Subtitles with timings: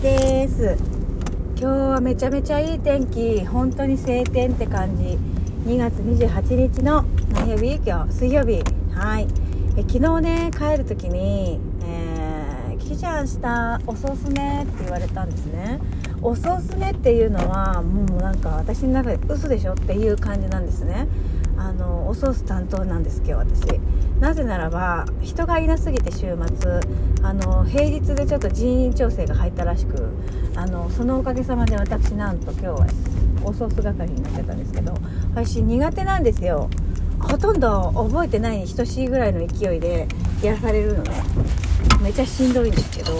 [0.00, 0.78] です。
[1.58, 3.44] 今日はめちゃめちゃいい天気。
[3.44, 5.18] 本当に晴天って感じ。
[5.66, 7.78] 2月28日の何曜日？
[7.84, 8.62] 今日水曜日。
[8.94, 9.28] はい。
[9.76, 15.78] え昨日ね帰る時に「えー、キキちゃん明日おすすめ」って言われたんですね。
[16.22, 21.08] おすすめっていうのはもうなんか私の中で嘘でしょっていう感じなんですね。
[21.60, 23.78] あのおソース担当なんです今日私。
[24.18, 26.80] なぜならば人がいなすぎて週末
[27.22, 30.08] あの平日でちょっと人員調整が入ったらしく
[30.56, 32.86] あのそのおかげさまで私なんと今日は
[33.44, 34.94] おソース係になってたんですけど
[35.34, 36.70] 私苦手なんですよ。
[37.20, 40.08] ほとんど覚えてないに等しいぐらいの勢いで
[40.42, 41.10] やらされるのね。
[42.02, 43.12] めっちゃしんどいんですけど。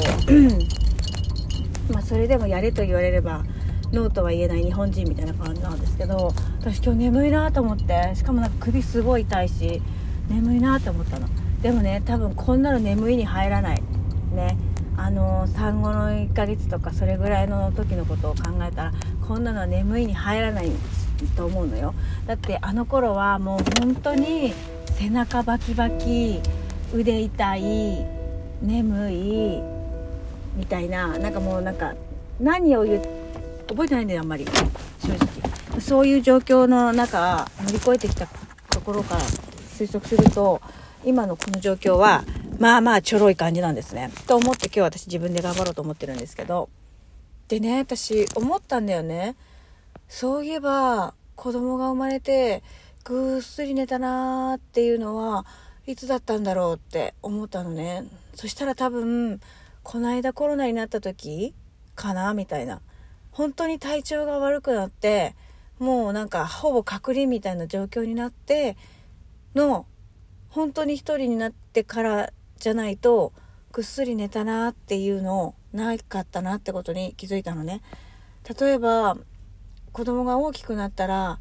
[1.93, 3.43] まあそれでもやれと言われれば
[3.93, 9.83] ノーとは言えない日本人みたいな感じなんですけど私今日眠いなと思ってしかもなんか首すごい痛いし
[10.29, 11.27] 眠いなと思ったの。
[11.61, 13.83] でもね多分こんなの眠いに入らない。
[14.33, 14.57] ね。
[14.97, 18.93] あの産後の1ヶ月とかそれぐらいの時のことを考えたら
[19.27, 20.71] こんなのは眠いに入らない
[21.37, 21.95] と思うのよ。
[22.27, 24.53] だってあの頃はもう本当に
[24.99, 26.41] 背中バキバキ
[26.95, 28.07] 腕痛い
[28.63, 29.63] 眠い
[30.57, 31.95] みたいななんかもうなんか
[32.39, 33.20] 何を言って
[33.71, 34.45] 覚えてないんだよあんまり。
[34.45, 35.81] 正直。
[35.81, 38.27] そういう状況の中乗り越えてきた
[38.71, 40.61] ところから推測すると
[41.05, 42.25] 今のこの状況は
[42.59, 44.11] まあまあちょろい感じなんですね。
[44.27, 46.69] と思って今日私自分で頑張ろうと思ってるんですけど。
[47.49, 49.37] でね私思ったんだよね。
[50.09, 52.63] そういえば子供が生まれて
[53.05, 55.47] ぐっすり寝たなーっていうのは
[55.87, 58.05] いつだったんだろうって思ったのね。
[58.35, 59.41] そしたら多分
[59.83, 61.55] この間コロナになった時
[61.95, 62.81] かなみたいな。
[63.31, 65.35] 本当に体調が悪くなって
[65.79, 68.77] もうなんかほぼ隔離みたいな状況になって
[69.55, 69.87] の
[70.49, 73.33] 本当に一人になってからじゃないと
[73.73, 77.83] ぐっすり寝たなっていうのなかったなってことに気づいたのね。
[78.61, 79.17] 例えば
[79.93, 81.39] 子供が大きくなったら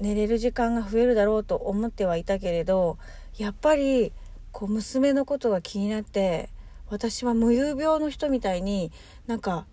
[0.00, 2.98] 寝れる時間が増えるだろうと思ってはいたけれど
[3.36, 4.12] やっぱり
[4.52, 6.50] こう娘のことが気になって
[6.88, 8.92] 私は無遊病の人みたいに
[9.26, 9.66] なんか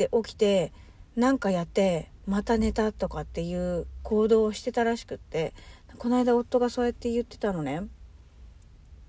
[0.00, 0.72] パッて起きて
[1.16, 5.52] 何かやってまた寝たとかっていう行動をしてたらしくって
[5.98, 7.82] この間夫がそうやって言ってたのね。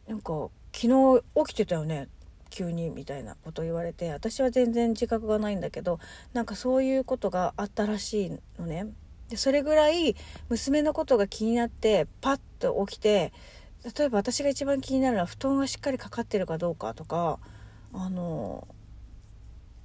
[0.08, 2.10] なんか昨日起きてたよね
[2.50, 6.00] 急にみたいなこと言われて私は全然自覚がないんだけど
[6.34, 8.88] なんかそういうことがあったらしいのね。
[9.30, 10.16] でそれぐらい
[10.50, 13.32] 娘のことが気になってパッと起きて
[13.98, 17.40] 例えば私が一番気になるのは布団がしっかりかかってるかどうかとか
[17.94, 18.68] あの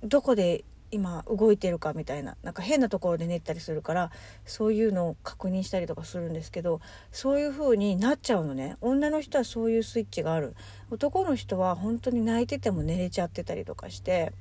[0.03, 4.11] どこで今動いてるかみたいななんか変なところで寝たりするから
[4.45, 6.81] そういうのを確認したりとかするんですけど
[7.13, 8.77] そういう風になっちゃうのね。
[8.81, 10.55] 女の人はそういうスイッチがある。
[10.91, 14.33] 男の人は本当に泣いてても寝れちゃってたりとかして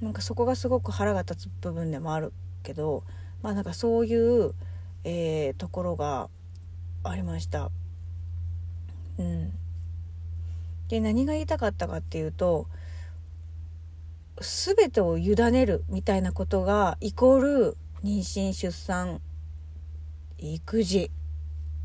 [0.00, 2.32] なんかそこがすごく腹が立つ部分でもある
[2.62, 3.02] けど
[3.42, 4.54] まあなんかそういう、
[5.04, 6.28] えー、ところが
[7.04, 7.70] ありました。
[9.18, 9.52] うん、
[10.88, 12.66] で何が言いたかったかっていうと
[14.42, 19.20] 全てを委ねるみたいなことがイコール妊娠出産
[20.38, 21.10] 育児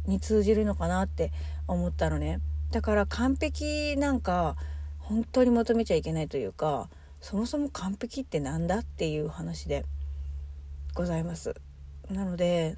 [0.06, 1.32] に通じるのかなって
[1.68, 2.40] 思ったのね。
[2.72, 4.56] だから完璧なんか
[5.00, 6.90] 本当に求めちゃいけないというか
[7.22, 9.86] そもそも完璧って何だっていう話で
[10.94, 11.56] ございます。
[12.12, 12.76] なので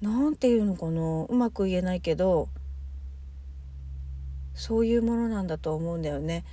[0.00, 2.48] 何て言うのかなうまく言えないけど
[4.54, 6.44] そういうものなんだと思うんだよね。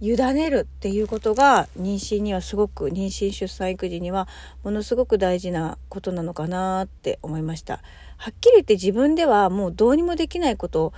[0.00, 4.28] 委ねるっていうことが妊娠にはすごく妊娠出産育児には
[4.62, 7.80] ものすごく大事なことなのかなって思いました。
[8.18, 10.92] はっきり言って自分ではもうどうにもできないこと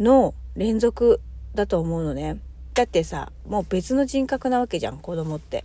[0.00, 1.20] の連続
[1.54, 2.38] だと思うのね。
[2.74, 5.64] だってさもう別の人格なわけじゃん子供って。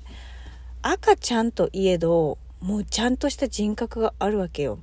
[0.83, 4.77] 赤ちゃんといえどもうちゃんとした人格があるわけよ。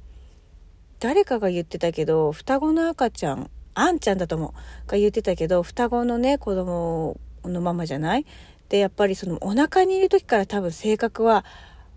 [0.99, 4.91] 誰かが言ってたけど双子の赤ちゃんあんちゃんだと思う。
[4.91, 8.27] が言ってたけど双子のね子供のままじゃない？
[8.69, 11.45] でやっぱりそのお腹にいる時から多分性格は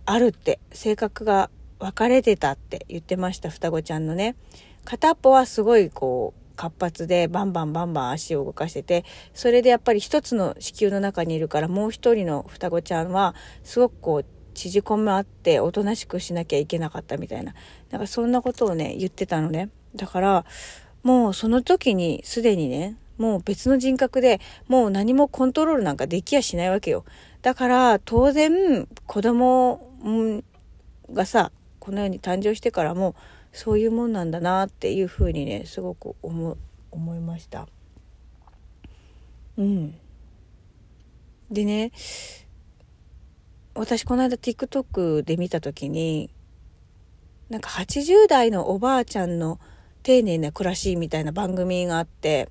[0.05, 1.49] あるって性格が
[1.79, 4.35] 分かれてたって言ってました双子ちゃんのね。
[4.83, 9.03] 片っぽはすごいこう活発でバンバンバンバン足を動かしてて
[9.33, 17.53] それでやっぱり一つの子宮の中にいるからもう一人の双子ちゃんはすごくこう縮こまっておとなしくしなきゃいけなかったみたいな。
[17.89, 19.69] なんかそんなことをね言ってたのね。
[19.95, 20.45] だから
[21.03, 27.05] もうその時にすでにねもう別の人格でもう何もコントロールなんかできやしないわけよ。
[27.41, 29.81] だから当然子供
[31.13, 33.15] がさ、この世に誕生してからも
[33.53, 36.57] そういうもんなんだなっていうふうにね、すごく思、
[36.91, 37.67] 思いました。
[39.57, 39.95] うん。
[41.51, 41.91] でね、
[43.75, 46.29] 私この間 TikTok で見た時に
[47.49, 49.59] なんか80代のおばあちゃんの
[50.01, 52.49] 丁寧な暮らしみたいな番組があって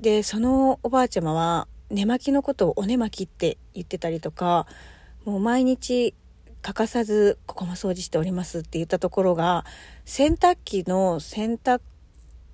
[0.00, 4.66] でそのおばあちゃまは寝巻きのことをお寝巻きって言ってたりとか
[5.24, 6.14] もう毎日
[6.62, 9.64] 欠かさずここも掃除しておりますって言ったところが
[10.04, 11.80] 洗濯機の洗濯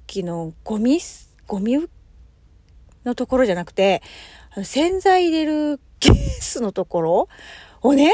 [0.07, 1.01] 機のゴミ
[1.47, 1.89] ゴミ
[3.05, 4.03] のところじゃなくて
[4.63, 7.29] 洗剤入れるケースのところ
[7.83, 8.13] をね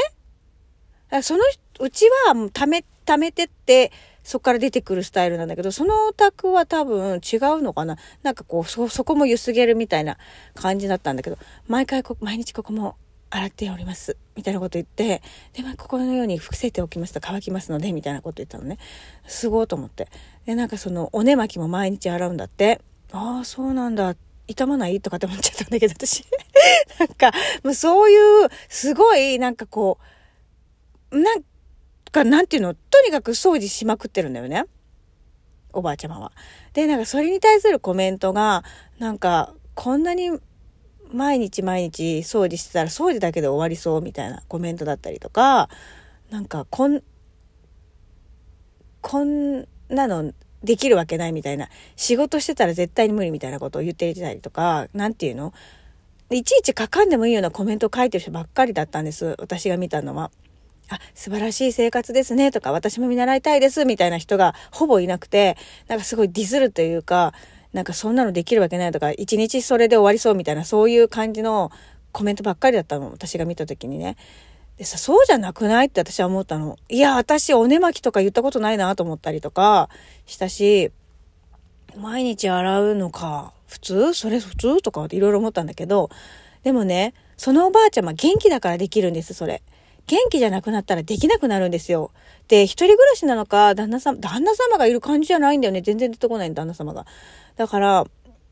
[1.21, 1.43] その
[1.79, 3.91] うちはもう溜め溜めてって
[4.27, 10.17] そこから出てくるスタイルなんだけど、そのお宅は多分違うのかななんかこう、そ、そこもゆすげるみたいな
[10.53, 11.37] 感じだったんだけど、
[11.69, 12.97] 毎回こ、毎日ここも
[13.29, 14.17] 洗っております。
[14.35, 15.21] みたいなこと言って、
[15.53, 18.79] で、まあ、ここのように伏せておきますと乾きますので、みたいなこと言ったのね。
[19.25, 20.09] すごいと思って。
[20.45, 22.81] で、なんかその、おね巻きも毎日洗うんだって。
[23.13, 24.17] ああ、そうなんだ。
[24.49, 24.99] 痛まない？
[24.99, 26.25] とかって思っちゃったんだけど、私。
[26.99, 27.31] なんか、
[27.63, 29.99] もうそういう、すごい、なんかこ
[31.11, 31.47] う、なんか、
[32.13, 34.65] なんていうの、とにかく掃除しまくってるんだよね。
[35.73, 36.31] おばあちゃまは。
[36.73, 38.63] で、なんかそれに対するコメントが、
[38.99, 40.31] なんか、こんなに
[41.11, 45.69] 毎日毎日掃除してたら掃除だけで終わりそうみたいなコメントだったりとか、
[46.29, 47.03] なんか、こん、
[49.01, 50.33] こんなの
[50.63, 55.53] できるわけないみたいな、仕事してたら絶対に無理みたいなことを言っていたりとか、なんていうの？
[56.29, 59.35] いちいち書かんでもいいようなコメントを書いてる人ばっかりだったんです。
[59.39, 60.31] 私が見たのは。
[60.89, 65.57] あ、素晴らしい生活ですねとか、私も見習いたいですみたいな人がほぼいなくて、
[65.87, 67.33] なんかすごいディスるというか、
[67.73, 71.71] なんかそんなのできるわけないとか、一日それで終わりそうみたいな、そういう感じの
[72.11, 74.15] コメントばっかりだったの、私が見た時にね。
[74.77, 76.77] でさ、そうじゃなくないって私は思ったの。
[76.87, 79.89] いや、私おね巻きとか言ったことないなと思ったりとか
[80.25, 80.91] したし、
[81.97, 84.13] 毎日洗うのか、普通？
[84.13, 84.81] それ普通？
[84.81, 86.09] とかっていろいろ思ったんだけど、
[86.63, 89.63] でもね、そのおばあちゃま元気だからできるんです、それ。
[90.07, 92.11] 元気じゃなくなったらできなくなるんですよ。
[92.47, 95.81] で、一人暮らしなのか、旦那様、旦那様がいる感じじゃないんだよね。
[95.81, 97.05] 全然出てこない旦那様が。
[97.57, 98.05] だから、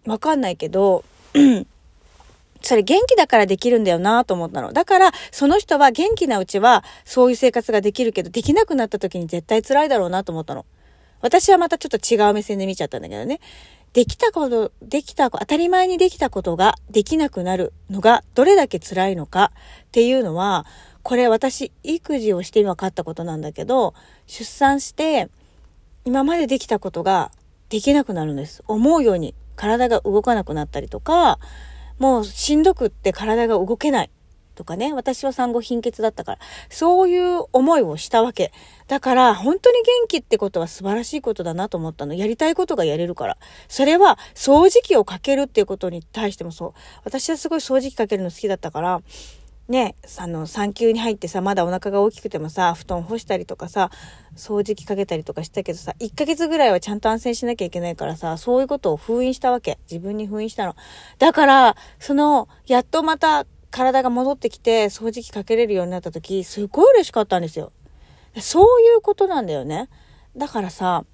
[0.06, 1.04] わかんないけど、
[2.62, 4.74] それ元気だからできるんだよなと思ったの。
[4.74, 10.66] だから、その人は元気なうちは、そういう生活ができるけど、できなくなった時に絶対辛いだろうなと思ったの。
[11.22, 13.40] 私はまたちょっと違う目線で見ちゃったんだけどね。
[13.94, 19.52] できたこと、できた、当たり前にできたことができなくなるのがどれだけ辛いのか
[19.86, 20.66] っていうのは、
[21.06, 23.94] これ私、育児をして分かったことなんだけど、
[24.26, 25.30] 出産して、
[26.04, 27.32] 今までできたことが
[27.70, 28.64] できなくなるんです。
[28.68, 31.38] 思うように体が動かなくなったりとか、
[32.00, 34.10] もうしんどくって体が動けない
[34.56, 36.40] とかね、私は産後貧血だったから、
[36.72, 38.52] そういう思いをしたわけ。
[38.88, 42.16] だから、本当に元気ってことは素晴らしいことだなと思ったの。
[42.16, 43.38] やりたいことがやれるから。
[43.68, 46.74] それは、掃除機をかけるっていうことに対してもそう。
[47.04, 49.04] 私はすごい掃除機かけるの好きだったから、
[49.68, 53.90] ね、あの、産休に入ってさ、まだお腹が大きくてもさ、布団干したりとかさ、
[54.36, 59.80] 掃除機かけたりとかしたけどさ、1ヶ月ぐらいはちゃんと安静しなきゃいけないからさ、そういうことを封印したわけ。
[59.90, 60.76] 自分に封印したの。
[61.18, 67.72] だから、その、やっとまた体が戻ってきて、掃除機かけれるようになった時、すごい嬉しかったんですよ。
[68.40, 69.90] そういうことなんだよね。
[70.38, 71.06] だからさ、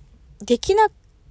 [0.42, 0.90] できな、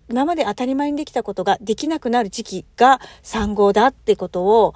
[0.09, 4.75] 今まで当たり前にできたことができなくなる時期が産後だってことを、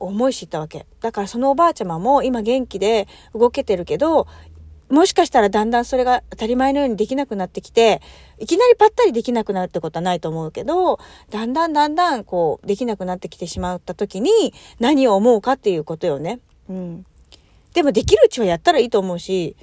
[0.00, 0.86] 思い知ったわけ。
[1.00, 4.26] だからそのおばあちゃまも今元気で動けてるけど、
[4.88, 8.02] もしかしたらだんだんそれが当たり前のようにできなくなってきて、
[8.38, 10.98] いきなりぱったりできなくなるってことはないと思うけど、
[11.30, 16.40] だんだんだんだんこう、できなくなってきてしまった時に何を思うかっていうことよね。
[16.68, 17.06] うん。
[17.72, 19.54] でもできるうちはやったらいいと思うし、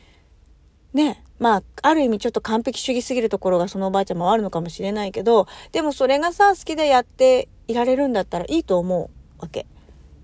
[0.94, 1.24] ね。
[1.40, 9.68] まあ、ある意味ちょっと完璧主義すぎるところがそのおばあちゃんもあるのかもしれないけど、でもそれがさ、好きでやっていられるんだったらいいと思うわけ。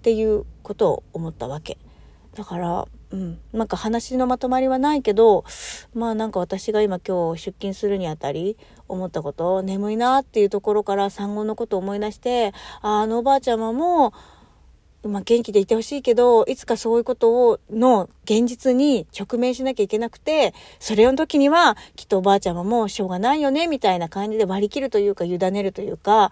[0.04, 1.78] っていうことを思ったわけ。
[2.36, 5.46] だから、うん、なんか話のまとまりはないけど、
[5.94, 8.58] まあなんか私が今今日出勤するにあたり
[8.90, 14.14] 思ったこと、眠いなっていうところから産後のことを思い出して、ああのおばあちゃまも、
[15.04, 26.32] まあ、元気でいてほしいけど、いつかそういうことを、の現実に直面しなきゃいけなくて、それの時には、きっとおばあちゃまもしょうがないよね、みたいな感じで割り切るというか、委ねるというか、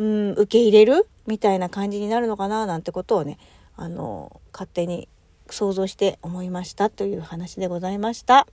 [0.00, 3.38] うん、受け入れるみたいな感じになるのかななんてことをね
[3.76, 5.08] あの勝手に
[5.50, 8.46] 想像して思いましたという話でございました。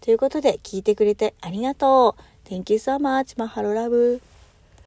[0.00, 2.48] ということで聞いてくれてありがとう。
[2.48, 3.38] Thank you so much.
[3.38, 4.33] マハロラブ。